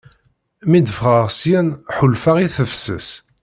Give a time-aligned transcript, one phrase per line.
[0.69, 3.09] mi d-ffɣeɣ syen ḥulfaɣ i tefses.